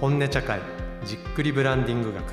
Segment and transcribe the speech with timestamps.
[0.00, 0.62] 本音茶会
[1.04, 2.32] じっくりブランディング学。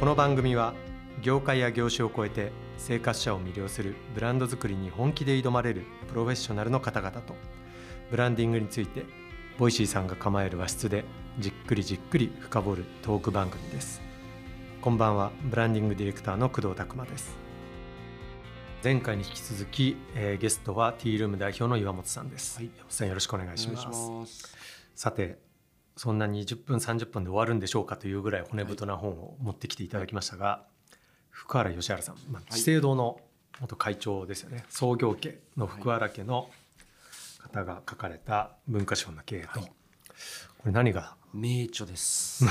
[0.00, 0.74] この番組は
[1.22, 7.36] 業界や業種を超えて生活者を魅了するブランド作りに本気で挑まれるプロフェッショナルの方々と
[8.10, 9.04] ブランディングについて
[9.56, 11.04] Voicy さんが構える和室で
[11.38, 14.02] じっくりじっくり深掘るトーク番組です。
[14.80, 17.47] こんばんはブランディングディレクターの工藤拓真です。
[18.82, 24.54] 前回に引き続き、えー、ゲストはティールーム代表の岩本さんです、はい、岩本さんよろしくお願いします。
[24.94, 25.38] さて
[25.96, 30.88] そんな20分30分で終わるんでしょうかというぐらい骨太な本を持ってきていただきましたが、はい、
[31.30, 33.20] 福原義原さん、まあ、資生堂の
[33.60, 36.48] 元会長ですよね、はい、創業家の福原家の
[37.40, 39.68] 方が書かれた文化資本の経営と、こ
[40.66, 41.16] れ何が？
[41.34, 42.44] 名著です。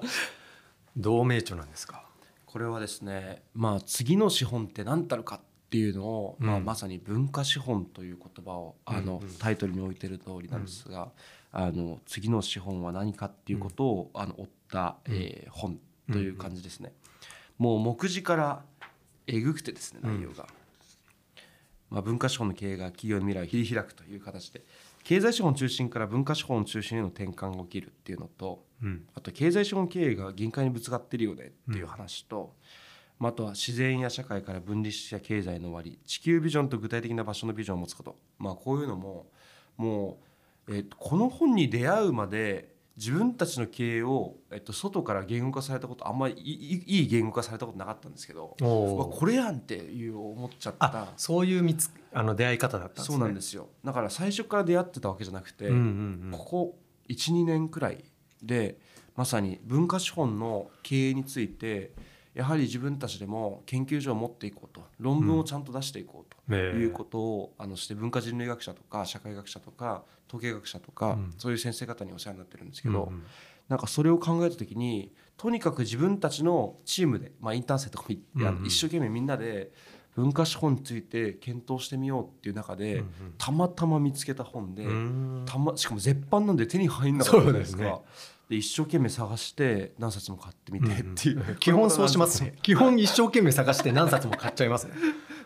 [0.96, 2.07] どう名著なんですか？
[2.50, 9.28] これはですね、まあ、次の資本って何たるかっていうのを、うん、まあ、まさに文化資本という言葉をあの、うん。
[9.28, 11.10] うん、タイトルに置いてる通りなんですが、
[11.52, 15.78] うん、あの次の資本は何かっていうことを、あの追った、えー、本
[16.10, 16.94] という感じですね。
[17.58, 18.62] もう目次から
[19.26, 20.46] えぐくてですね内容が、
[21.90, 24.62] まあ、文化資本の経営が企業の未来を切り開くという形で
[25.04, 32.54] 経済資本中心から文化資本中心への転換が起きるっていうのと、うん、あと経済資本経営が限界にぶつかってるよねっていう話と、
[33.20, 39.26] うん、あとは自然や社会から分離した経済の終わり地球ビジョンと具体的な場所のビジョンを持つこと、まあ、こういうのも
[39.76, 40.18] も
[40.68, 51.06] う、えー、この本に出会うまで自分たちの経営を、えっと、外から言語化されたことあんまりいい言語化されたことなかったんですけどこれやんっていう思っちゃった。
[51.16, 53.16] そういう見つあの出会い方だったんですね。
[53.16, 53.68] そうなんですよ。
[53.84, 58.04] だから最初から出会ってたわけじゃなくて、うんうんうん、ここ12年くらい
[58.42, 58.78] で
[59.16, 61.92] まさに文化資本の経営について
[62.34, 73.12] やはり自分たちでも研究所を持っていこうと論文をちゃんと出していこうということを、あのして文化人類学者とか社会学者とか統計学者とか、そういう先生方にお世話になってるんですけど、
[73.68, 79.72] なんかそれを考えた時にとにかく自分たちのチームで、まあ、インターン生とかも、一生懸命みんなで
[80.18, 84.84] 文化資本について検討してみようっていう中で、うんうん、たまたま見つけた本で
[85.46, 87.82] たましかも絶版なんで手に入んなかったじゃないですか。
[87.84, 88.00] で、ね、
[88.56, 92.54] 一生懸命探して何冊も買ってみてっていう、うんうん、基本そうしますね。
[92.62, 94.94] 基本一生懸命探して何冊も買っちゃいますね。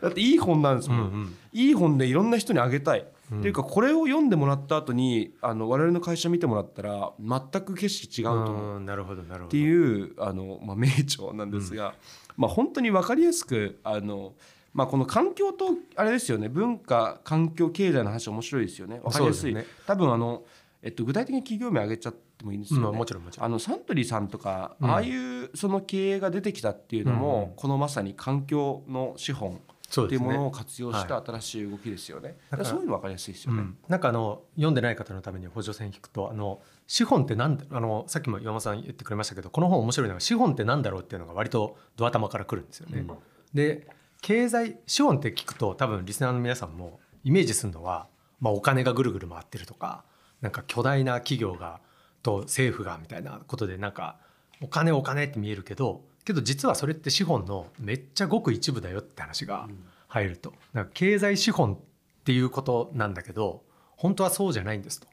[0.00, 3.00] だっていい本なんですもん、うんうん、いい本でいろんな人にあげたい。
[3.00, 8.80] っていうかこれを読んでもらった後にあの我々の会社見てもらったら全く景色違うと思う。
[8.80, 9.46] なるほどなるほど。
[9.46, 11.94] っていうあの、まあ、名著なんですが、
[12.36, 14.34] まあ、本当に分かりやすくあの、
[14.74, 15.66] まあ、この環境と
[15.96, 19.00] あれですよね文化環境経済の話面白いですよね。
[19.04, 20.44] 分かりやすい、ね、多分あの、
[20.82, 29.60] えっと、具体的に企業名挙げちゃってもいいんですよね、うん、もちろんもちろんあのサントリーさんとか、うん、ああいうその経営が出てきたっていうのも、うん、このまさに環境の資本
[30.00, 32.38] っていうものを活用した新しい動きですよね。
[32.50, 33.60] はい、そういうの分かりやすいですよね。
[33.60, 43.00] うん、なんかあの読んでない方のために補助線引くとあの資本ってなんあのさっきも岩間さん言ってくれましたけどこの本面白いのが資本ってなんだろうっていうのが割とド頭からくるんですよね。
[43.00, 43.10] うん、
[43.52, 43.86] で
[44.22, 48.06] 経済資本って聞くと多分リスナーの皆さんもイメージするのは、
[48.40, 50.04] まあ、お金がぐるぐる回ってるとか
[50.40, 51.80] なんか巨大な企業が
[52.22, 54.16] と政府がみたいなことでなんか
[54.62, 59.68] お金お金って見えるけどけど実はそれって資本のめっちゃごく一部だよって話が
[60.06, 60.52] 入ると。
[60.72, 61.78] なんか経済資本っ
[62.24, 63.64] ていうことなんだけど
[63.96, 65.08] 本当はそうじゃないんですと。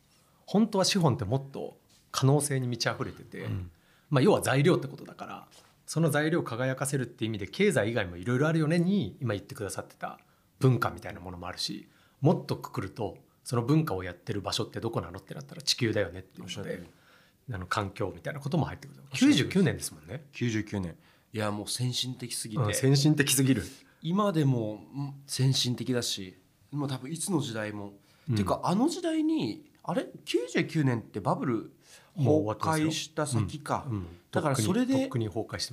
[0.46, 1.78] 本当は資本ってもっと
[2.12, 3.72] 可能性に満ち溢れてて、うん、
[4.12, 5.48] まあ、要は材料ってことだから
[5.90, 10.20] その材料を輝かせるっていう意味で経済以外もいろいろあるよねに今言ってくださってた
[10.60, 11.90] 文化みたいなものもあるし
[12.22, 16.84] もっとくくるとその文化をやってる場所ってどこなのってなったら地球だよねっていうので
[17.52, 20.26] あの環境みたいなことも入ってくる99年ですもんね。
[20.34, 20.96] 99年。
[21.34, 23.64] いやもう先進的すぎて、うん、先進的すぎる。
[24.04, 24.82] 今でも
[25.26, 26.38] 先進的だし
[26.70, 27.94] もう多分いつの時代も、
[28.30, 31.72] うん、っていうかあの時代にあれ？99年ってバブル
[32.20, 35.10] 崩壊した先か、うんうん、だからそれで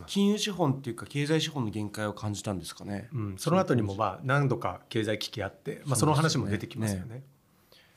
[0.07, 7.23] 金融資本っていうか経済資本の限界を感じたんですかね、うん、その後にもまあ何度か経済危機あって、まあ、その話も出てきますよね。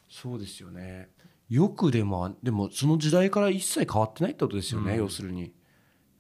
[0.10, 1.10] そうですよね。
[1.50, 5.54] よくでもでもその時代から一切変わってないってことですよね、要するに。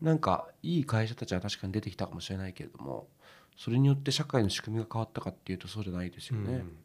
[0.01, 3.09] なんかいい会社たちは確かに出てきたかもしれないけれども
[3.57, 6.53] それによって社会の仕組みが変わったかっていうとそうじゃないですよね。
[6.53, 6.77] うん、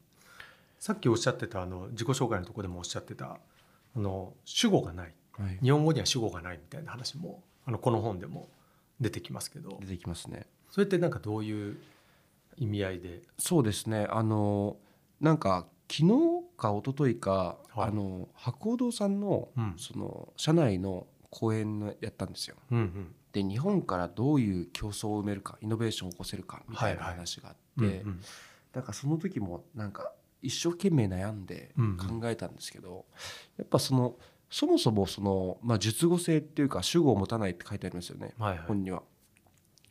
[0.80, 3.38] さっきおっしゃってたあの自己紹介のところでもおっしゃってた
[3.96, 5.14] あの主語がない、
[5.62, 8.48] 日本語には主語がないみたいな話もあのこの本でも
[9.00, 9.78] 出てきますけど。
[9.80, 10.46] 出てきますね。
[10.70, 11.78] それってなんかどういう
[12.56, 13.22] 意味合いで？
[13.38, 14.06] そうですね。
[14.10, 14.76] あの
[15.20, 16.12] なんか昨日
[16.56, 22.56] か一昨日か、はい、あの博報堂さんの、うん、その社内の講演のやったんですよ。
[22.70, 28.04] うんうん、で日本からどういう競争を埋めるかイノベーションを起こせるかみたいな話があって、
[28.72, 32.20] だからその時もなんか一生懸命悩んでうんうん。
[32.20, 33.04] 考えたんですけど、
[33.56, 34.16] やっぱその
[34.54, 38.66] そもそもその、まあ、述語性っていうか主語を持たないって書いてありますよね、はいはい。
[38.68, 39.02] 本には。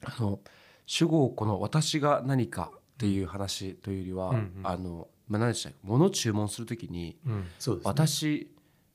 [0.05, 0.39] あの
[0.85, 4.51] 主語をこの私が何かっていう話というよりは、うんうん。
[4.63, 7.41] あのまあ、何でしたっけ物を注文するときにうん。
[7.41, 7.47] ね。
[7.83, 8.49] 私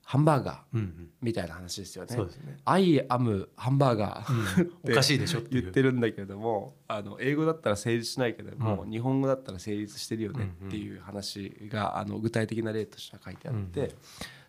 [0.05, 1.11] ハンバーガーうんうん。
[1.21, 2.17] みたいな話ですよね。
[2.17, 2.57] そうですね。
[2.65, 8.91] I am ハンバーガー、 おかしいでしょって言ってるんだけれどもあの英語だったら成立しないけれども、うん。
[8.91, 13.95] 日本語だったら成立してるよねっていう話があの具体的な例としては書いてあって、うん。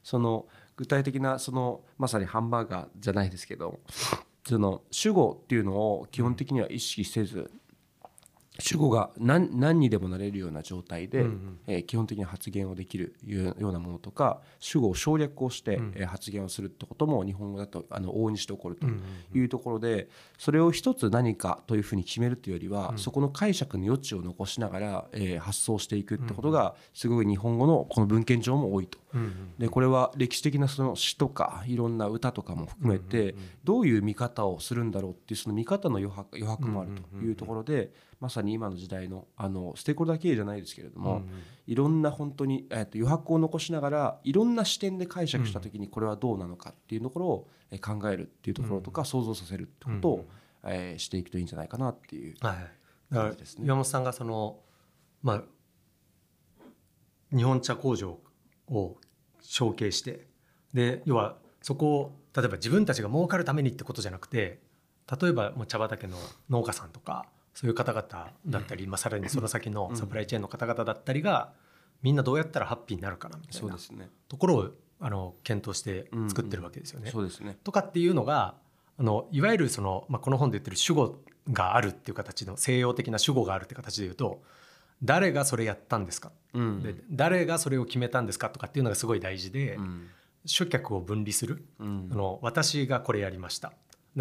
[0.01, 0.47] その
[0.79, 3.81] 具体的なそのまさにハンバーガーじゃないですけど
[4.47, 7.51] その主語っていうのを基本的には意識せず
[8.59, 11.59] 主語が何何にでもなれるような状態で、うんうん。
[11.67, 15.93] えー基本的に発言をできるようなものとか主語を省略をして、うん。
[15.95, 22.97] えー発言をするってことも日本語だとあの往々にして起こるとうんうんいうところでそれを一つ何かというふうに決めるというよりは、うん。
[22.97, 28.99] そこの解釈の余地を残しながら、えー発想していくってことがすごい日本語のこの文献上も多いと。
[29.13, 29.53] うんうん。
[29.57, 41.25] でこれは歴史的なその詩とかいろんな歌とかも含めてどういう見方をするんだろうっていうその見方の余白余白もあるというところでまさに今の時代のあのステークホルダー経営じゃないですけれども、うんうん。
[41.67, 50.25] いろんな本当に、えーと余白を残しながらいろんな視点で解釈した時にこれはどうなのかっていうところをえー考えるっていうところとか想像させるってことを、
[50.63, 52.35] えーしていくといいんじゃないかなっていう。
[52.41, 52.63] はいはい。
[52.63, 52.73] だか
[53.11, 53.65] ら感じですね。
[53.65, 54.59] 岩本さんがその
[55.23, 55.43] まあ
[57.35, 58.19] 日本茶工場
[58.67, 58.97] を
[59.41, 60.27] 承継して
[60.73, 64.59] で要はそこを例えば自分たちが儲かるためにってことじゃなくて
[65.21, 66.17] 例えばもう茶畑の
[66.49, 71.51] 農家さんとかそういう方々だったり、まあ、さらにその先のサプライチェーンの方々だったりが
[72.01, 73.77] みんなどうやったらハッピーになるかなみたいな。
[74.27, 74.69] ところを
[75.01, 77.09] あの検討して作ってるわけですよね。
[77.11, 77.57] そうですね。
[77.63, 78.55] とかっていうのが
[78.97, 81.19] あのいわゆるその、まあ、この本で言ってる主語
[81.51, 84.41] があるっていう形の西洋的な主語があるって形で言うと
[85.03, 86.83] 誰がそれやったんですか、うん。
[86.83, 90.07] で誰がそれを決めたんですかとかっていうのがすごい大事で、うん。
[90.45, 92.09] 主客を分離する、うん。
[92.11, 93.73] あの私がこれやりました。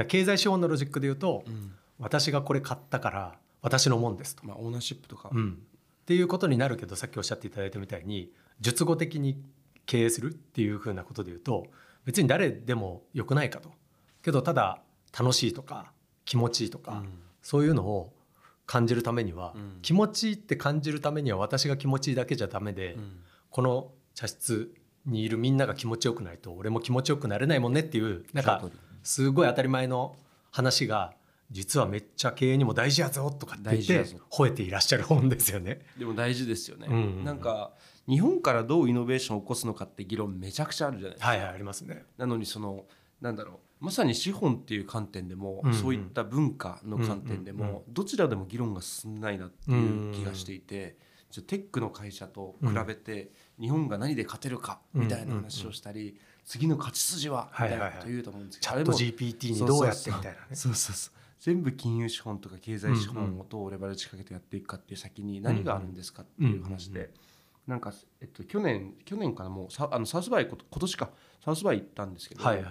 [0.07, 5.59] 経済資本のロジックで言うと、うん私がこれ買ったから私のもんですと、まあ、オーナーシップとか、うん。
[6.03, 9.43] っていうことになるけどさっきおっしゃっていただいたみたいに述語的に
[9.85, 11.67] 経営するっていうふうなことで言うと
[12.05, 13.71] 別に誰でもよくないかと。
[14.23, 14.83] けどただ
[15.19, 15.93] 楽しいとか
[16.25, 17.09] 気持ちいいとか、うん。
[17.43, 18.13] そういうのを
[18.67, 19.79] 感じるためには、うん。
[19.83, 23.21] 気持ちいいって感じるためには私が気持ちいいだけじゃダメで、うん。
[23.51, 24.75] この茶室
[25.07, 28.63] にいるみんなが気持ちよくないと俺も気持ちよくなれないもんねっていうなんか
[29.03, 30.17] すごい当たり前の
[30.51, 31.15] 話が
[31.51, 35.81] 実はめっちゃ経営にも大事やぞとかって言って吠えていらっしゃる本ですよね。
[35.99, 36.95] でも大事ですよね、うん。
[36.95, 37.73] うんうんなんか
[38.07, 42.05] 日本からどうイノベーションを起こすのかって議論めちゃくちゃあるじゃないですか、はいはいありますね。
[42.17, 42.85] なのにその
[43.21, 45.71] なんだろうまさに資本っていう観点でも、うん。
[45.71, 50.97] うんそういった文化の観点でも、うんうんどちらでも議論が進んでないなっていう気がしていて、
[51.31, 53.31] じゃあテックの会社と比べて
[53.61, 60.39] 日本が何で勝てるかみたいな話をしたり、次の勝ち筋はみたいなこと言うと思うんですけど、チャット GPT にどうやってみたいなね。
[60.55, 67.11] そうそうそう全部金融資本とか経済資本をどうレバレッジかけてやっていくかっていう先に何があるんですかっていう話で
[67.67, 71.11] なんか、えっと、去年去年からもうさあのサウスバイこと今年か
[71.45, 72.65] サウスバイ行ったんですけど、はいはい。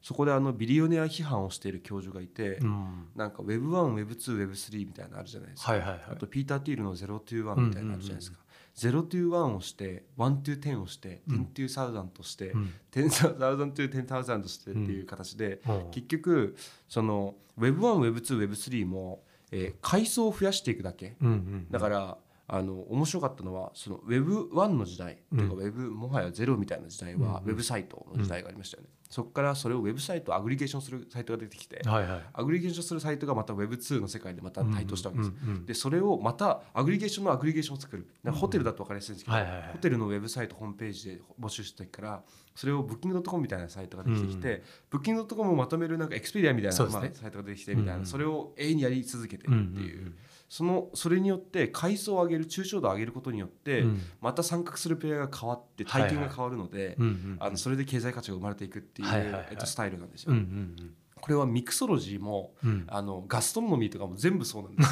[0.00, 5.72] そこであのビリオネア批判をしている教授がいて、うんなんか Web1、Web2、Web3 みたいなのあるじゃないですか。
[5.72, 8.38] はいはいはいあとピーター・ティールの0 to 1みたいなのあるじゃないですか。
[8.76, 12.72] 0 to 1をして1 to 10をして10 to 1000として、うん。
[12.92, 16.56] 10,000 to 10,000としてっていう形で、うん結局
[16.88, 19.22] その Web1Web2Web3 も、
[19.52, 21.16] えー階層を増やしていくだけ。
[21.70, 27.48] だからあの面白かったのはその Web1 の時代というか Web もはやゼロみたいな時代はうん。
[27.50, 32.20] Web サイトの時代がありましたよね、そこからそれを Web サイト aggregation するサイトが出てきてはいはい。
[32.32, 38.08] aggregation するサイトがまた Web2 の世界でまた台頭したわけです、うんうんうんでそれをまた aggregation の aggregation を作る。
[38.32, 39.68] ホテルだと分かりやすいんですけど、はいはいはい。
[39.74, 42.22] ホテルのウェブサイトホームページで募集した時から
[42.56, 46.90] それを Booking.com みたいなサイトができてきて、 Booking.com をまとめるなんか Expedia みたいな、ね。
[46.90, 48.06] まあ、サイトができてみたいな、うんうん。
[48.06, 50.14] それを永遠にやり続けてるっていう,、うんうんうん
[50.48, 54.00] そのそれによって階層を上げる抽象度を上げることによって、うん。
[54.20, 56.96] また参画するプレイヤーが変わって体験が変わるので、
[57.56, 59.46] それで経済価値が生まれていくっていう、はいはいはい。
[59.50, 62.84] えっと、スタイルなんですよ、うんうんこれはミクソロジーもうん。
[62.86, 64.82] あのガストロノミーとかも全部そうなんで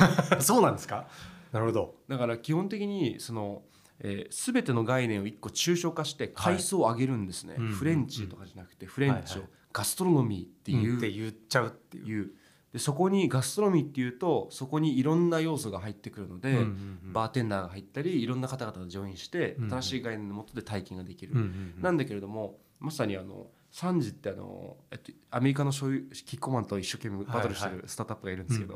[0.41, 0.41] す。
[0.47, 1.07] そうなんですか？
[1.53, 1.95] なるほど。
[2.09, 3.63] だから基本的にその、
[4.01, 9.59] えー、全ての概念を一個抽象化して階層を上げるんですね、うんフレンチとかじゃなくてフレンチをはいはい。
[9.75, 12.33] ガストロノミーっていう,、って言っちゃうっていう。
[12.73, 17.13] でそこにガストロノミーっていうとそこにいろんな要素が入ってくるので、うんうんうん。
[17.13, 21.83] バーテンダーが入ったりいろんな方々がジョインしてうん新しい概念のもとで体験ができる、うんうんうん。
[21.83, 28.75] なんだけれどもまさにあのサンジってあの、えっと、アメリカの醤油キッコーマンと一生懸命バトルしてはいるスタートアップがいるんですけど、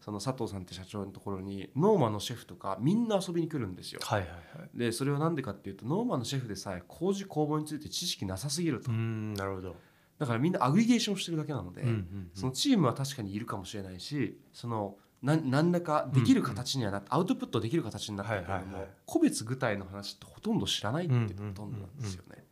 [0.00, 4.00] その佐藤さんって社長のところにノーマンのシェフとかみんな遊びに来るんですよ。
[4.02, 4.78] はいはいはい。
[4.78, 9.76] でそれは何でかっていうとノーマンのシェフでさえ工事工房について知識なさすぎると、うんなるほど、
[10.18, 12.30] だからみんなアグリゲーションしてるだけなので、うんうんうん。
[12.34, 18.82] そのチームは確かにいるかもしれないしその何らかできる形にはなって、アウトプットできる形になってるけれども、はいはい。
[18.82, 22.44] はい個別具体の話ってほとんど知らないっていうのがほとんどなんですよね。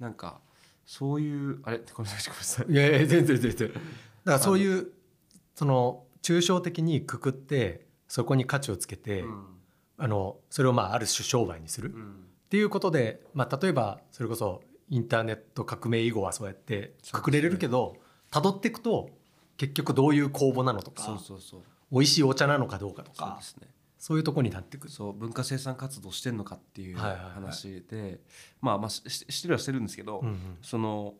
[0.00, 0.40] なんか
[0.84, 2.72] そういうあれごめんなさいごめんなさい。
[2.72, 3.80] いやいや全然全然だか
[4.24, 4.92] らそういう
[5.54, 9.44] その抽象的にくくってそこに価値をつけて、うん。
[9.98, 12.26] あのそれをまあある種商売にする、っうん。
[12.50, 17.96] ていうことで、まあ、例えばそれこそインターネット革命以後はそうやってくくれれるけど
[18.30, 19.08] 辿っていくと
[19.56, 21.60] 結局どういう公募なのとかそうそうそう。
[21.90, 23.74] 美味しいお茶なのかどうかとかそうですね。
[23.98, 24.92] そういうとこになってくる。
[24.92, 28.20] そう文化生産活動してんのかっていう話で、
[28.60, 30.58] まあまあしししてるはしてるんですけど、うんうん。
[30.60, 31.14] その、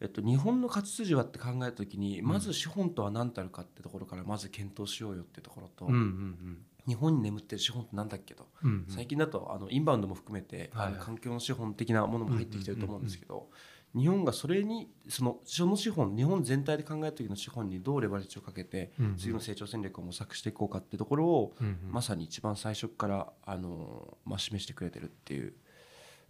[0.00, 8.84] えっと、日本の勝ち筋はって考えた時にまず資本とは何たるかってところからまず検討しようよってところと、うんうん日本に眠ってる資本ってなんだっけと、うんうん。
[8.88, 13.48] 最近だとあのインバウンドも含めて、はい環境の資本的なものも入ってきてると思うんですけど、
[13.94, 19.16] 日本がそれにそのその資本日本全体で考えた時の資本にどうレバレッジをかけて、うんうん。
[19.16, 21.92] 次の成長戦略を模索していこうかってところを、うんうん。
[21.92, 25.54] まさに一番最初からあの、まあ、示してくれてるっていう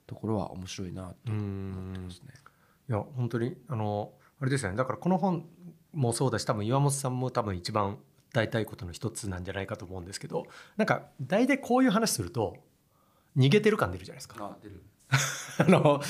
[0.07, 2.29] ところは面白いなと思ってますね。
[2.89, 4.77] いや本当にあのあれですよね。
[4.77, 5.47] だからこの本
[5.93, 7.99] もそうだし多分岩本さんも多分一番
[8.39, 12.57] 訴えたいことの一つなんじゃないかと思うんですけどなんか大体こういう話すると
[13.37, 14.37] 逃げてる感出るじゃないですか。
[14.41, 14.83] あ出る
[15.59, 16.01] あの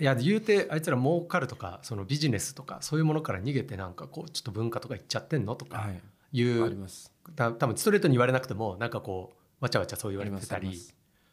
[0.00, 6.00] いや言うてあいつら儲かるとかそのビジネスとかそういうものから逃げてなんかこうちょっと文化とか言っちゃってんのとかはい
[6.32, 7.12] いう、あります。
[7.36, 10.80] た多分ストレートに言われなくてもなんかこうわちゃわちゃそう言われてたり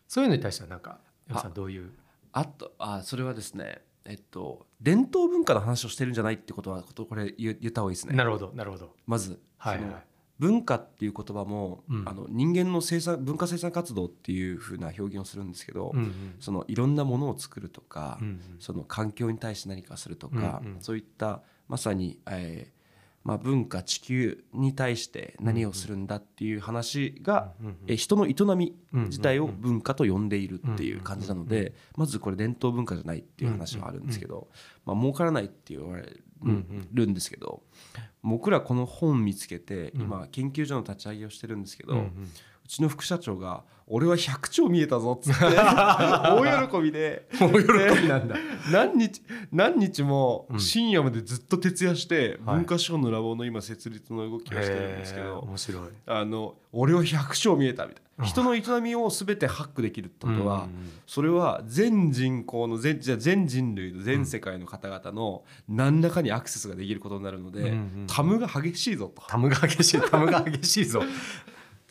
[0.07, 1.91] そういうのに対してはなんか山さんあどういう？
[2.31, 8.15] あとあそれはですねえっと伝統文化の話をしてるんじゃないってことはことこれ言言った方がいいですね。
[8.15, 10.01] なるほどなるほどまず、はいはいその
[10.39, 12.03] 文化っていう言葉も、うん。
[12.07, 16.35] あの人間の生産文化生産活動っていうふうな表現をするんですけど、うんうん。
[16.39, 18.41] そのいろんなものを作るとか、うんうん。
[18.59, 20.81] その環境に対して何かするとか、うんうん。
[20.81, 22.79] そういったまさに、えー
[23.23, 34.47] まあ、文化地球に対して何をするんだっていう話が、うんうんえー人の営み自体を文化と呼んでいるっていう感じなのでまずこれ伝統文化じゃないっていう話はあるんですけど、
[34.85, 36.23] まあ儲からないって言われうん
[36.93, 37.63] るんですけど
[38.21, 40.01] 僕らこの本見つけてうん。
[40.01, 42.07] 今研究所の立ち上げをしてるんですけど、
[42.69, 48.35] ちの副社長が「俺は100兆見えたぞ」っつって 大喜びで大喜びなんだ。
[48.71, 49.21] 何日
[49.51, 55.87] 何日もうん深夜までずっと徹夜してはい文化資本のラボの今設立の動きをしてるんですけど、面白い。
[56.05, 60.69] あの俺は100兆見えたみたいな人の営みを全てハックできるってことは、うん
[61.07, 69.23] それは全人口の全じゃあ全人類の全世界の方々の何らかにアクセスができることになるので、うんうんタムが激しいぞと。
[69.27, 71.01] タムが激しい、タムが激しいぞ。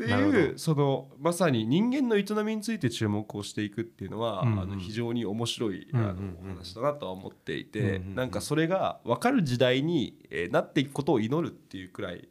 [0.05, 4.61] っていうそのまさに人間の営みについて注目をしていくっていうのは、うんうん。
[4.61, 8.15] あの非常に面白い、あのお話だなとは思っていて、うんうんうん。
[8.15, 12.29] なんかそれが分かる時代に、えーなっていくことを祈るっていうくらい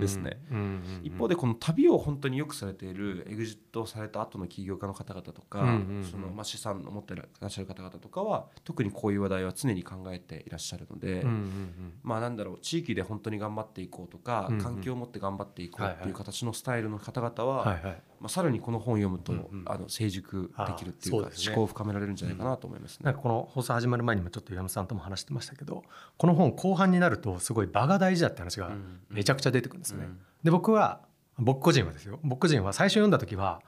[0.00, 0.38] ですね。
[1.02, 5.80] 一方でこの旅を本当によくされているエグジットされた後の起業家の方々とか、
[6.10, 11.24] そのまあ資産を持ってらっしゃる方々とかは特にこういう話題は常に考えていらっしゃるので、
[12.02, 18.02] まあなんだろう地域で本当に頑張っていこうとか、環境を持って頑張っていこうってはいう形のスタイルの方々は、はいはい。
[18.24, 19.64] まあ、さらにこの本を読むと、うんうん。
[19.66, 21.34] あの成熟できるっていうかね。
[21.46, 23.04] 思考を深められるんじゃないかなと思いますね。
[23.04, 25.84] なんかこの放送始まる前にもちょっと岩本さんとも話してましたけど
[26.16, 30.04] この本後半になるとすごい場が大事だって話がうんめちゃくちゃ出てくるんですね。
[30.04, 31.02] うんで僕は
[31.38, 32.18] 僕個人はですよ。
[32.22, 33.60] 僕個人は最初読んだ時は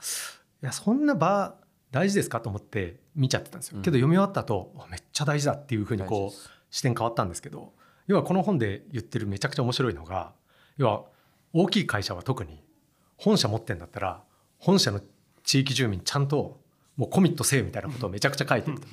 [0.63, 1.55] いやそんな場
[1.91, 3.79] 大事ですかと思って見ちゃってたんですよ。
[3.79, 3.83] うん。
[3.83, 6.57] けど読み終わった後あめっちゃ大事だっていうふうにこう。
[6.71, 7.73] 視点変わったんですけど
[8.07, 10.33] 要はこの本で言ってるめちゃくちゃ面白いのが
[10.77, 11.05] 要は
[11.53, 12.63] 大きい会社は特に
[13.17, 14.23] 本社持ってんだったら
[14.67, 15.01] 本社の
[15.45, 16.59] 地域住民ちゃんと
[16.97, 18.87] もうコミットせえみたいなことをめちゃくちゃ書いてると。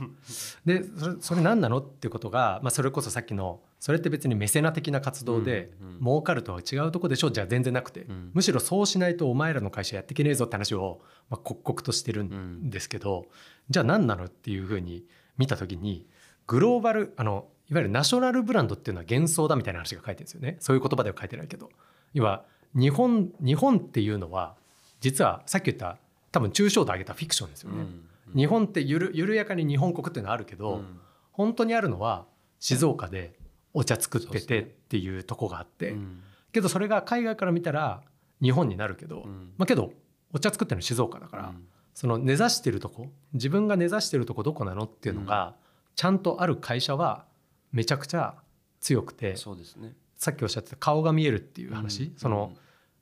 [0.66, 6.00] でそれそれ何なのっていうことが、まあ、それこそさっきのそれって別にメセナ的な活動でうんうん。
[6.00, 8.30] 儲かるとは違うとこでしょじゃあ全然なくて、ん。
[8.34, 11.02] むしろそうしないとお前らの会社やっていけねえぞって話を、
[11.32, 13.26] まあ、刻々としてるんですけど、
[13.72, 15.06] じゃあ何なのっていうふうに
[15.38, 16.06] 見た時に
[16.46, 20.58] グローバルあのいわゆるナショナルブランドっていうのは幻想だみたいな話が書いてるんですよね。
[20.60, 21.72] そういう言葉では書いてないけど。
[22.14, 22.44] 要は
[22.76, 24.56] 日本日本っていうのは
[25.04, 25.98] 実はさっき言った
[26.32, 27.86] 多分抽象度上げたフィクションですよね。
[28.34, 31.00] 日本ってゆる緩やかに日本国っていうのはあるけど、うん。
[31.34, 32.26] 本当にあるのは
[32.60, 33.34] 静岡で
[33.74, 36.24] お茶作っててっていうとこがあって、うん。
[36.54, 38.02] けどそれが海外から見たら
[38.42, 39.52] 日本になるけど、うん。
[39.58, 39.92] まあけど
[40.32, 41.68] お茶作ってるの静岡だから、うん。
[41.94, 45.56] その根ざしてるとこ自分が根ざしてるとこどこなのっていうのが、
[45.96, 47.26] ちゃんとある会社は
[47.74, 48.36] めちゃくちゃ
[48.80, 49.94] 強くてそうですね。
[50.16, 52.54] さっきおっしゃってた顔が見えるっていう話、その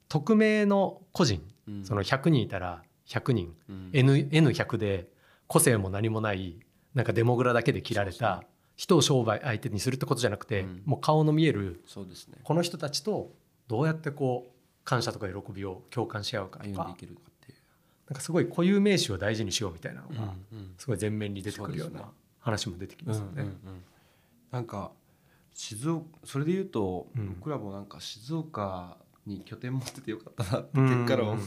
[0.09, 1.41] 匿名の個人、
[1.79, 1.85] うん。
[1.85, 3.89] その100人いたら100人、うん。
[3.93, 5.07] N N100 で
[5.47, 6.59] 個性も何もない
[6.93, 8.43] なんかデモグラだけで切られた
[8.75, 10.81] 人を商売相手にするってことじゃなくて、うん。
[10.85, 12.37] もう顔の見えるそうですね。
[12.43, 13.31] この人たちと
[13.67, 14.51] どうやってこう
[14.83, 16.95] 感謝とか喜びを共感し合うかとか
[18.07, 20.33] なんかすごい固有名詞を大事にしようみたいなのが
[20.77, 22.09] すごい前面に出てくるような
[22.39, 23.31] 話も出てきますよね。
[23.35, 23.53] うんうんうん。
[24.51, 24.91] なんか
[25.53, 27.35] 静岡それで言うと、うん。
[27.35, 31.05] 僕らもなんか静岡に拠点持っててよかったなってうん。
[31.05, 31.39] 結果論、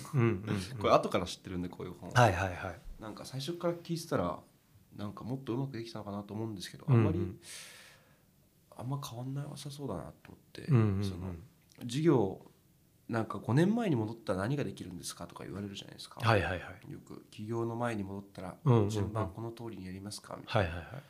[0.80, 2.80] これ後から知ってるんでこういう本、はいはいはい。
[3.00, 4.38] なんか最初から聞いてたら
[4.96, 7.02] なんかもっとうまくできたのかなと思うんですけどあうんうん。
[7.02, 7.36] んまり、
[8.76, 11.04] あんま変わんなさそうだなと思って、うんうんうん。
[11.04, 11.34] その
[11.82, 12.40] 授業
[13.08, 16.92] なんか5年前に戻ったら何ができるんですかとか言われるじゃないですか、はいはいはい。
[16.92, 18.56] よく起業の前に戻ったら
[18.88, 20.70] 順番この通りにやりますかみたいな。
[20.70, 21.02] はいはいはい。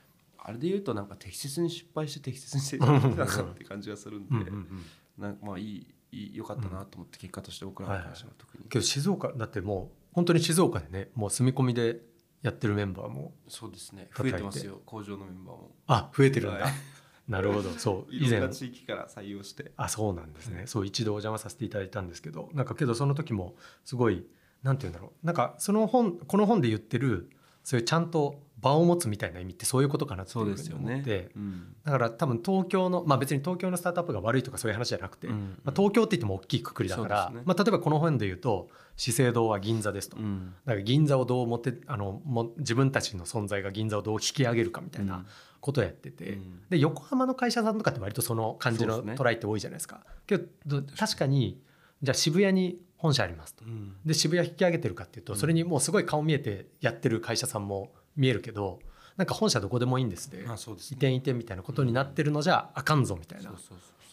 [0.46, 4.84] あれで言うとなんか適切に失敗して適切に成長できたなって感じがするんで、うんうんうん。
[5.18, 5.94] なんかまあいい
[6.32, 12.00] 良かったなと思って結果として僕らの会社は特に、けど静岡だってもう本当に静岡でねもう住み込みで
[12.42, 14.10] やってるメンバーもそうですね。
[14.14, 14.82] 増えてますよ。
[14.84, 15.70] 工場のメンバーも。
[15.86, 16.72] あ増えてるんだ、はい。
[17.26, 17.70] なるほど。
[17.70, 18.46] そう以前。
[18.50, 19.72] 地域から採用して。
[19.78, 24.26] あそうなんですね、そう一度お邪魔させていただいたんですけどなんかけどその時もすごい
[24.62, 25.26] なんて言うんだろう。
[25.26, 27.30] なんかその本この本で言ってる
[27.62, 30.54] そういうちゃんと場を持つみたいな意味ってそういうことかなって思っ
[31.02, 31.74] て、うん。
[31.84, 35.58] だから多分東京のまあ別に東京のスタートアップが悪いとかそういう話じゃなくて、うん。
[35.64, 37.42] まあ、東京って言っても大きいくくりだから、ね。
[37.44, 40.54] まあ、例えばこの本で言うと資生堂は銀座ですと、うん。
[40.64, 45.24] だから銀座をどう持ってあのも自分たちの存在が銀座をどう引き上げるかみたいな
[45.60, 46.62] ことをやってて、うん。
[46.70, 50.00] で横浜の会社さんとかって割とその感じのトライって多いじゃないですか。
[50.26, 51.60] けど確かに
[52.02, 53.64] じゃあ渋谷に本社ありますと。
[53.64, 53.96] うん。
[54.06, 58.80] で渋谷引き上げてるかっていうとそれにもうすごい顔見えてやってる会社さんも見えるけど
[59.16, 60.44] なんか本社どこでもいいんですでね。
[60.44, 60.46] 移
[60.92, 63.52] 転移転みたいなことになってるのじゃあかんぞみたいな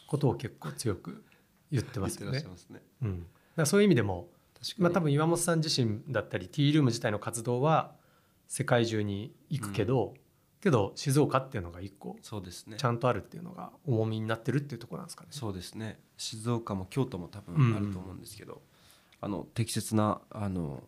[0.08, 1.24] ことを結構強く
[1.72, 2.44] 言ってますよね。
[2.70, 2.82] ね。
[3.58, 4.28] うん、そういう意味でも
[4.78, 7.96] まあ、多分岩本さん自身だったり T ルーム自体の活動は
[8.48, 10.14] 世界中に行くけど、
[10.62, 12.78] けど静岡っていうのが一個そうですね。
[12.78, 15.30] ちゃんとあるっていうのが重みになってるっていうところなんですかね。
[15.32, 16.00] そうですね。
[16.18, 17.56] 静岡も京都も多うん。
[17.72, 18.62] 分あると思うんですけど、
[19.20, 20.84] あの適切なあの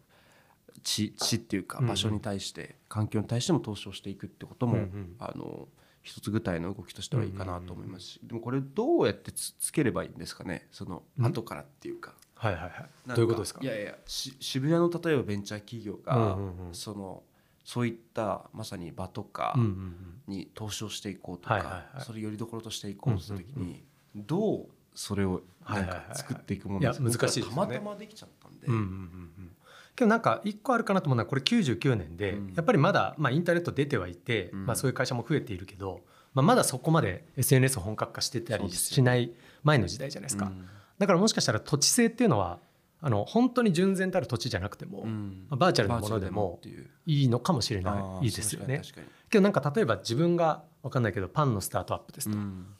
[0.81, 1.89] 地地っていうかうんうん。
[1.89, 5.15] 場所に対して、環境に対しても投資をしていくってことも、うんうん。
[5.19, 5.67] あの
[6.01, 10.67] 一つ具体の動きとしてはいいかなと思いますし、でもこれどうやってつつければいいんですかね？
[10.71, 11.25] そのうん。
[11.25, 12.13] 後からっていうか。
[12.35, 12.73] はいはいはい。
[13.05, 13.61] なんどういうことですか？
[13.63, 16.75] いやいやし渋谷の例えばベンチャー企業が、うんうんうん。
[16.75, 17.23] その
[17.63, 20.33] そういったまさに場とか、うんうんうん。
[20.35, 22.03] に投資をしていこうとか、はいはいはい。
[22.03, 23.83] それよりどころとしていこうとした時に、うんうん
[24.15, 26.07] どうそれをなんはいはいはいはい。
[26.09, 27.03] か作っていくものですか？
[27.03, 27.51] いや難しいですよね。
[27.51, 29.51] たまたまできちゃったんで、うんうんうんうん
[29.95, 32.53] けどなんか一個あるかなと思うのはこれ99年で、うん。
[32.55, 34.65] やっぱりまだ、まあ、インターネット出てはいて、うん。
[34.65, 36.01] まあ、そういう会社も増えているけど、
[36.33, 39.31] まあ、まだそこまで SNS 本格化してたりしない
[39.63, 40.45] 前の時代じゃないですか。
[40.45, 40.67] うん。
[40.97, 42.59] だからもしかしたら土地性っていうのは
[43.05, 45.05] あの本当に純然たる土地じゃなくても、
[45.49, 46.89] バーチャルなものでもいう。
[47.05, 48.81] いいのかもしれあなーいいいですよね。
[49.29, 52.37] けどなんか例えば自分が分かんないけどパンのスタートアップですと、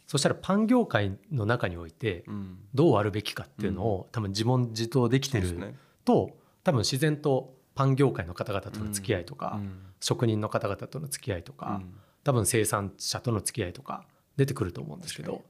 [0.07, 2.23] そしたらパン業界の中において
[2.73, 6.31] どうあるべきかっていうのを、多分自問自答できてると
[6.63, 9.79] 多分自然とパン業界の方々との付き合いとか、うん。
[9.99, 11.95] 職人の方々との付き合いとか、うん。
[12.23, 14.05] 多分生産者との付き合いとか
[14.37, 15.41] 出てくると思うんですけど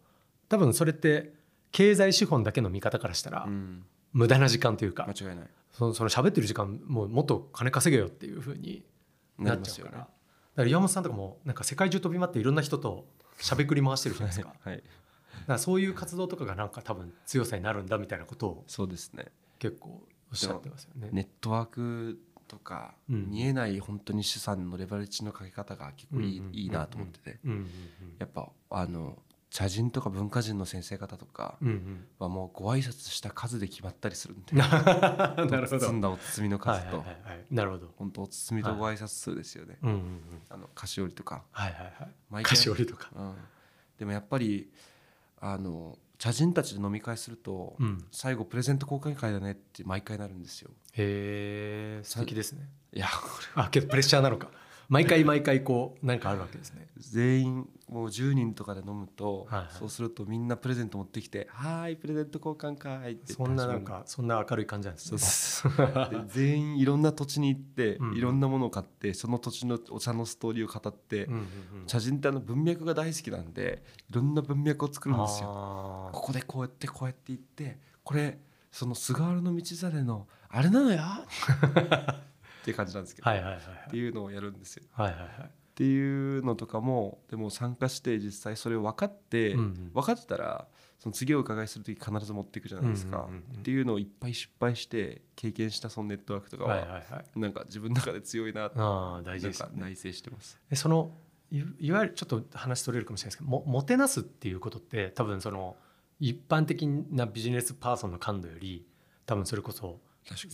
[0.50, 1.32] 多分それって
[1.72, 3.84] 経済資本だけの見方からしたらうん。
[4.14, 5.48] 無駄な時間というか、間違いない。
[5.72, 8.84] そのその喋ってる時間もうもっと金稼げよっていうふうに
[9.40, 10.04] ななっちゃうから、ね。
[10.04, 13.08] だから岩本さんとかもなんか世界中飛び回っていろんな人と
[13.40, 14.54] しゃべくり回してるじゃないですか。
[14.54, 14.84] だかはい
[15.48, 19.32] らそういう活動とかがなんか多分強さになるんだみたいなことをそうですね。
[19.58, 21.10] 結構おっしゃってますよね。
[21.12, 27.68] ネットワークとか、うん見えない本当に資産のレバレッジのかけ方が結構いい,、うんうんいいなと思ってて、うんうん
[28.20, 29.18] やっぱあの
[29.50, 34.66] 茶人とか文化人の先生方とかうんうんはもうご挨拶した数で決まったりするんでうん な
[35.62, 35.80] るほど。
[35.80, 37.46] 包んだお包みのはい数と、はいはいはい。
[37.52, 37.94] なるほど。
[37.98, 40.20] 本当お包みとご挨拶数ですよね、うんうんうん。
[40.50, 42.12] あの菓子折りとか、はいはいはい。
[42.32, 43.12] 毎菓子折りとか。
[43.16, 43.36] うん、
[44.00, 44.72] でもやっぱり
[45.40, 48.06] あの茶人たちで飲み会すると、うん。
[48.10, 52.70] 最後プレゼント交換会だねって毎回なるんですよへえ、素敵ですね。
[52.94, 54.48] いやこあ、けどプレッシャーなのか。
[54.94, 56.82] 毎回毎回こうなんかあるわけですね。
[56.82, 59.68] れ全員もう10人とかで飲むと、はいはい。
[59.72, 66.26] そうするとみんなプレゼント持ってきて「はーいプレゼント交換会」って言ってそんななんかそんな明るい感じなんですね。
[66.28, 68.14] 全員いろんな土地に行って、うん。
[68.16, 71.44] いろんなものを買ってその土地のお茶のストーリーを語って、うんうんう
[71.86, 71.88] ん。
[71.88, 75.50] 茶人ってあの文脈が大好きなんでいろんな文脈を作るんですよ。
[75.50, 78.40] あここでこうやってこうやって行ってこれ
[78.72, 81.02] その菅原道真のあれなのよ
[82.64, 83.62] っていう感じなんですけど、ーはいはいはい。
[83.88, 84.84] っていうのをやるんですよ。
[84.94, 85.28] はいはいはい。
[85.42, 85.48] はい。
[85.48, 89.92] っていうのとかもでも参加して実際それを分かって、うんうん。
[89.94, 90.68] 分かってたら
[91.00, 93.60] その次お伺いする時必ず持っていくじゃないですか、うんうんうんうん。
[93.60, 97.40] っていうのをいっぱい失敗して経験したそのネットワークとかは、はいはいはい。
[97.40, 100.60] なんか自分の中で強いなああ大事内省してます。
[100.70, 101.12] でその
[101.52, 105.76] いいわゆるちょっと話取れるかもしれないですけどももてなすっていうことって多分その
[106.20, 108.88] 一般的なビジネスパーソンの感度より
[109.26, 110.00] 多分それこそ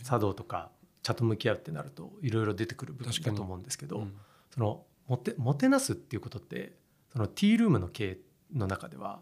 [0.03, 0.71] 茶道とか
[1.03, 4.13] 茶と向き合うってなるといろいろ出てくる部分だと思うんですけど、うん。
[4.53, 6.73] そのもてもてなすっていうことって
[7.11, 8.17] そのティールームの経営
[8.53, 9.19] の中では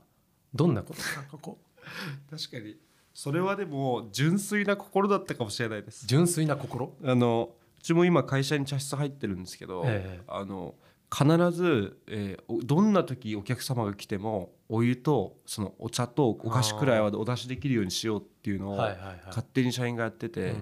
[0.54, 1.02] どんなこと？
[1.20, 1.60] なんかこ
[2.30, 2.78] う確かに。
[3.14, 6.06] それはでも純粋な心だったかもしれないです。
[6.06, 6.96] 純粋な心？
[7.04, 10.24] あのうちも今会社に茶室入ってるんですけど、ええ。
[10.28, 10.76] あの
[11.14, 20.56] 必ず、えーおどんな時お客様が来てもお湯とそのお茶とお菓子くらいはお出しできるようにしようっていうのを勝手に社員がやってて、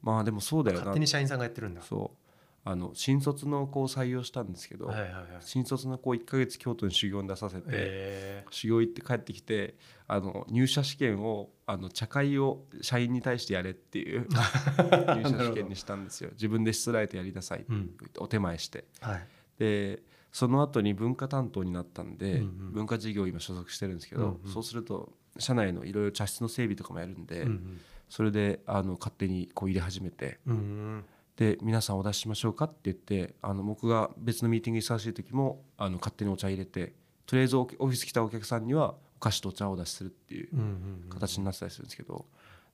[0.00, 0.80] まあでもそうだよな。
[0.86, 1.82] 勝手に社員さんがやってるんだ。
[1.82, 2.24] そう。
[2.66, 5.24] あの新卒の子を採用したんですけど、はいはいはい。
[5.40, 9.76] 新卒の子を1ヶ月京都に修行に出させて、え修行行って帰ってきて
[10.08, 16.30] あの入社試験をあの茶会を社員に対してやれっていう 入社試験にしたんですよ。
[16.32, 17.90] 自分でしつらえてやりなさいうん。
[18.18, 18.86] お手前して。
[19.00, 22.72] はいでその後に文化担当になったんで、うんうん。
[22.72, 24.52] 文化事業今所属してるんですけど、うんうん。
[24.52, 31.04] そうすると社内のいろいろ茶室の整備とかもやるんで、うんそれであの勝手にこう入れ始めてうんうん。
[31.36, 36.92] で皆さんお出ししましょうかって言ってあの僕が別のミーティングに忙しい時もあの勝手にお茶入れて
[37.26, 40.62] とりあえずオオフィス来たお客さんにはお菓子とお茶をお出しするっていううんう
[41.06, 41.08] ん。
[41.08, 42.26] 形になってたりするんですけど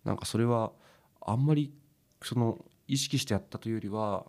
[0.05, 0.73] なんかそれは
[1.23, 1.73] あんまり
[2.23, 4.27] その意識してやったというよりは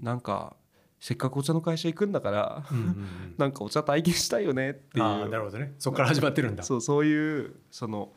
[0.00, 0.56] なんか
[1.00, 3.34] せっかくお茶の会社行くんだからうんうんうん。
[3.38, 5.74] なんかお茶体験したいよねっていああなるうほどね。
[5.78, 6.62] そこから始まってるんだ。
[6.62, 8.12] そうそういうその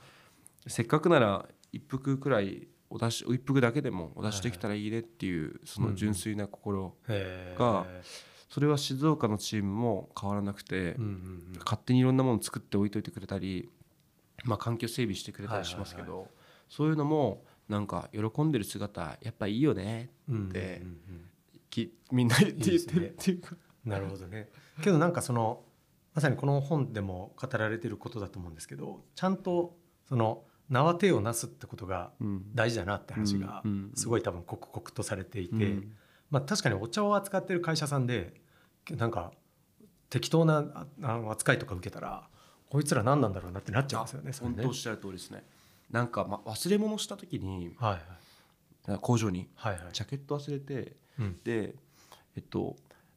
[0.68, 6.96] せっかくなら一服くらいお出し一服だけでもお出しできたらいいねっていうその純粋な心
[7.58, 7.86] が
[8.50, 10.98] それは静岡のチームも変わらなくて
[11.60, 13.70] 勝手にいろんなもの作って置いといてくれたり、
[14.44, 16.28] まあ、環境整備してくれたりしますけはいど
[16.68, 21.26] そういうのもなんか喜んでる姿やっぱいいよねうんでうんうん
[21.72, 24.50] きみんな言って言ってるっていうかなるほどね。
[24.84, 25.64] けどなんかその
[26.14, 29.76] まさにこの本でも語られてることだと思うんですけどちゃんと
[30.08, 32.46] その縄手をなすってことがうん。
[32.56, 33.64] 大事だなって話が
[33.96, 35.96] すごい多分刻々とされていて、うん。
[36.30, 38.34] まあ、確かにお茶を扱ってる会社さんで
[38.90, 39.32] なんか
[40.10, 40.88] 適当な
[41.30, 42.28] 扱いとか受けたら
[42.70, 44.32] こいつら何なんだろうなってなっちゃうんですよね。
[44.56, 45.44] 本当おっしゃる通りですね。
[45.90, 48.00] なんか、ま、忘れ物した時には
[48.88, 49.94] い工場にはいはいはい。
[49.94, 51.40] ジャケット忘れてうん。
[51.44, 51.76] で
[52.36, 52.76] えっと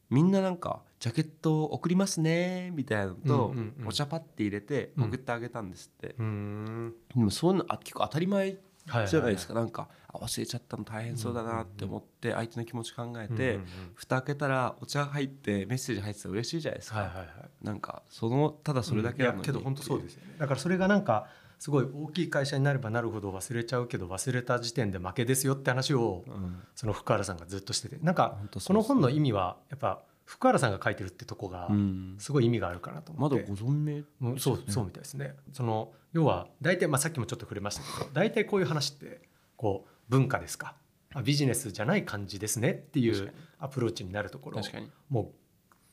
[0.09, 3.87] みんななんか「ジャケット送りますね」みたいなのと、うんうんうん。
[3.87, 5.03] お茶パッて入れてうん。
[5.05, 6.93] 送ってあげたんですって、うーん。
[7.15, 13.65] でもそういうのあ結構当たり前はじゃないですか、なんかあ忘れちゃったの大変そうだなって思って相手の気持ち考えて、うんうんうん。
[13.95, 17.27] 蓋開けたらお茶入ってメッセージ入ってたら嬉しいじゃないですか、はいはいはい。
[17.63, 20.35] なんかそのただそれだけなのに、いやけど本当そうですよね。
[20.37, 21.27] だからそれがなんか
[21.59, 26.59] すごい大きい会社になればなるほど忘れちゃうけど忘れた時点で負けですよって話をうん。
[26.75, 32.15] その福原さんがずっとしててなんかこの本の意味はやっぱ福原さんが書いてるってとこがうん。
[32.19, 35.35] すごい意味があるかなと思って、まだご存命うんそうそうみたいですね。
[35.53, 39.21] その要は大体、まあ、さっきもちょっと触れましたけど大体こういう話って
[39.55, 40.75] こう文化ですか。
[41.13, 44.57] あビジネスじゃない感じですねっていうアプローチになるところ。
[44.61, 44.91] 確かに。
[45.09, 45.27] もう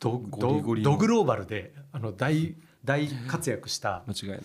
[0.00, 4.40] ドドドグローバルであの大大活躍した間違いない。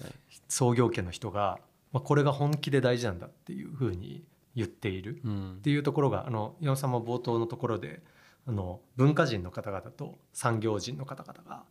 [0.47, 1.59] 創業家の人が、
[1.91, 4.23] まあ、これが本気で大事なんだっていうふうに
[4.55, 5.53] 言っているうん。
[5.53, 8.01] っていうところがあの岩尾さんも冒頭のところで
[8.47, 11.63] あの文化人の方々と産業人の方々が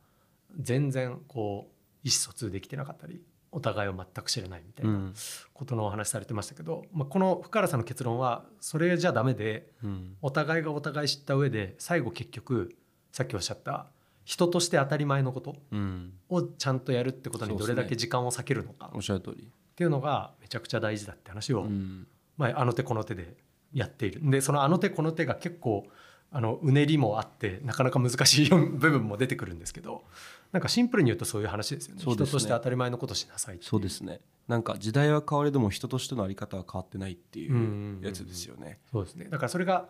[0.61, 1.73] 全然こう
[2.07, 5.15] 意思疎通できてなかったりお互いを全く知らないみたいうなん。
[5.55, 10.17] ことのお話されてましたけど、まあ、この福原さんの結論はそれじゃダメでうん。
[10.21, 12.75] お互いがお互い知った上で最後結局
[13.13, 13.87] さっきおっしゃった
[14.27, 16.13] 人として当たり前のことうん。
[16.29, 19.45] をちゃんとやるってことにどれだけ時間を割けるのかおっしゃる通り。
[19.45, 22.09] っていうのがめちゃくちゃ大事だって話を、うん。
[22.37, 23.37] まあ、あの手この手で
[23.73, 24.21] やっている。
[24.29, 25.87] でそのあの手この手が結構
[26.33, 30.03] あのうねりもあってなかなか難しい部分も出てくるんですけど
[30.51, 32.05] なんかシンプルに言うとそういう話ですよね。
[32.05, 32.13] ね。
[32.13, 34.21] 人として当たり前のことしなさいそうですね。
[34.49, 39.27] なんか時代は変われども人としてのあり方は変わってないっていうんうんうんうやつですよねそうですね。
[39.31, 39.89] だからそれが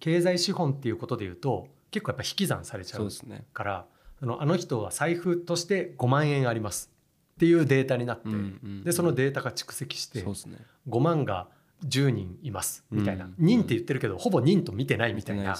[0.00, 3.08] 経済資本っていうことで言うと結構やっぱ引き算されちゃう
[3.52, 3.86] から
[4.22, 6.90] あのあの人は財布として5万円あります
[7.34, 8.84] っていうデータになって、うんうんうん。
[8.84, 10.58] でそのデータが蓄積してそうですね。
[10.88, 11.48] 5万が
[11.86, 15.56] 10人いますみたいな、うん人って言ってるけどほぼ人と見てないみ見たいな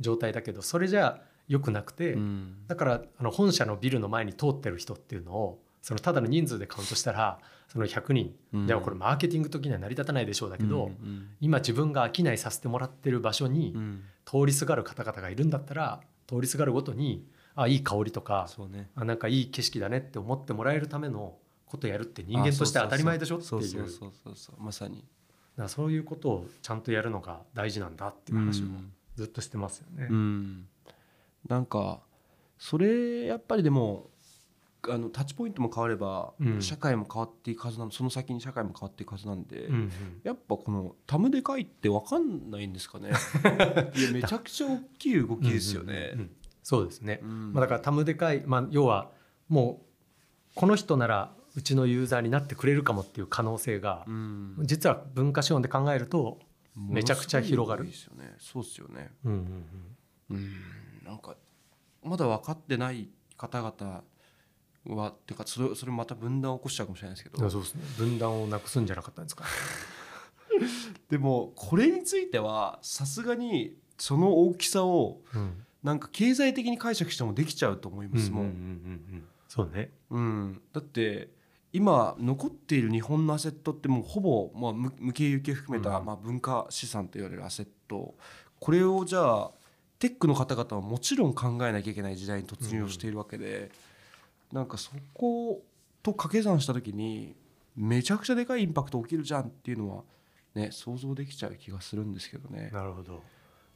[0.00, 2.66] 状態だけどそれじゃ良くなくて、うん。
[2.66, 7.38] だからあの本社のビルの前に通ってる人っていうのをそのただの人数でカウントしたら
[7.68, 8.66] その100人、うん。
[8.66, 11.28] でもこれマーケティング的には成り立たないでしょうだけど、うんうん。
[11.40, 14.02] 今自分が商いさせてもらってる場所にうん。
[14.24, 18.90] 通りすがる方々がいるんだったら通りすがるごとにあいい香りとかそうね。
[18.94, 23.48] あなんかいい景色だねって思ってもらえるためのことやるって人間として当たり前でしょっていう。
[23.48, 24.36] そうそうそうそう。
[24.36, 25.04] そうまさに。
[25.56, 28.92] だそういうことをちゃんとやるのが大事なんだっていう話をうん。
[29.16, 30.08] ずっとしてますよね。
[30.10, 30.68] うん。
[31.48, 32.00] なんか
[32.58, 34.10] それやっぱりでも
[34.88, 36.62] あのタッチポイントも変われば、うん。
[36.62, 39.90] 社会も変わっていくはずなのその先に社会も変わっていくはずなんで、うんうん。
[40.22, 43.10] やっぱこのタムデカイって分かんないんですかね。
[43.94, 46.10] いやめちゃくちゃ大きい動きですよね。
[46.14, 46.30] うんうんうん
[46.62, 47.52] そうですね、うん。
[47.52, 49.10] まあ、だからタムでかい、まあ、要は
[49.48, 54.56] もうこの人ならうちのユーザーになってくれるかもっていう可能性がう、ん。
[54.62, 56.38] 実は文化資本で考えると、
[56.76, 57.86] めちゃくちゃ広がる。
[57.86, 58.34] ですよね。
[58.38, 59.10] そうですよね。
[59.24, 59.38] うんうん
[60.30, 60.36] うん。
[60.36, 61.04] うん。
[61.04, 61.34] なんか
[62.04, 64.04] まだ分かってない方々
[64.86, 67.50] はっていうかそれそれまた分断を起こしちゃうかもしれないですけど。
[67.50, 67.82] そうですね。
[67.98, 69.44] 分断をなくすんじゃなかったんですか？
[71.08, 75.64] でもこれについてはさすがにその大きさをうん。
[75.82, 79.90] なんか経済的に解釈してもできちゃうと思いますもん、そうね。
[80.10, 81.30] うん、だって
[81.72, 86.04] 今残っている日本のアセットってもうほぼ、まあ、無無形有形含めた、うん。
[86.04, 88.14] まあ、文化資産と言われるアセット。
[88.58, 89.50] これをじゃあ
[89.98, 93.70] テックの方々はもちろん考えなきゃいけない時代に突入をしているわけで、
[94.52, 95.62] なんかそこ
[96.02, 97.36] と掛け算した時に
[97.76, 100.02] めちゃくちゃでかいインパクト起きるじゃんっていうのは
[100.54, 102.70] ね想像できちゃう気がするんですけどね。
[102.72, 103.22] なるほど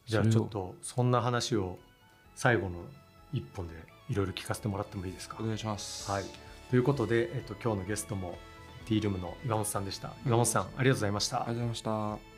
[0.07, 1.79] じゃあちょっとそんな話を
[2.35, 2.81] 最後の
[3.33, 3.75] 一本で
[4.09, 5.37] いろいろ聞かせてもらってもいいですか？
[5.41, 6.11] お願いします。
[6.11, 6.25] はい、
[6.71, 8.37] ということで、えっと、今日のゲストも
[8.87, 12.34] T ルームの岩本さんでした岩本さんありがとうございましたありがとうございました。